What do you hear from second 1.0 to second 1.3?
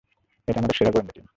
Team.